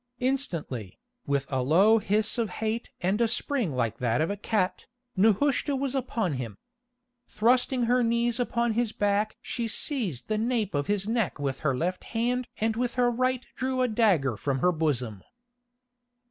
Instantly, 0.19 0.97
with 1.27 1.45
a 1.51 1.61
low 1.61 1.99
hiss 1.99 2.39
of 2.39 2.49
hate 2.49 2.89
and 3.01 3.21
a 3.21 3.27
spring 3.27 3.75
like 3.75 3.99
that 3.99 4.19
of 4.19 4.31
a 4.31 4.35
cat, 4.35 4.87
Nehushta 5.15 5.75
was 5.75 5.93
upon 5.93 6.33
him. 6.41 6.57
Thrusting 7.29 7.83
her 7.83 8.01
knees 8.03 8.39
upon 8.39 8.73
his 8.73 8.93
back 8.93 9.37
she 9.43 9.67
seized 9.67 10.27
the 10.27 10.39
nape 10.39 10.73
of 10.73 10.87
his 10.87 11.07
neck 11.07 11.37
with 11.37 11.59
her 11.59 11.77
left 11.77 12.03
hand 12.03 12.47
and 12.57 12.75
with 12.75 12.95
her 12.95 13.11
right 13.11 13.45
drew 13.55 13.83
a 13.83 13.87
dagger 13.87 14.35
from 14.35 14.57
her 14.57 14.71
bosom. 14.71 15.21